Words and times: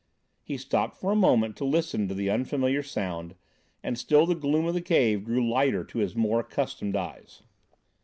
He 0.41 0.57
stopped 0.57 0.97
for 0.97 1.11
a 1.11 1.15
moment 1.15 1.55
to 1.57 1.63
listen 1.63 2.07
to 2.07 2.15
the 2.15 2.27
unfamiliar 2.27 2.81
sound, 2.81 3.35
and 3.83 3.99
still 3.99 4.25
the 4.25 4.33
gloom 4.33 4.65
of 4.65 4.73
the 4.73 4.81
cave 4.81 5.23
grew 5.23 5.47
lighter 5.47 5.83
to 5.83 5.99
his 5.99 6.15
more 6.15 6.39
accustomed 6.39 6.95
eyes. 6.95 7.43